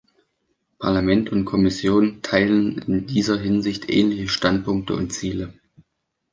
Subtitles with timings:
[0.79, 5.53] Parlament und Kommission teilen in dieser Hinsicht ähnliche Standpunkte und Ziele.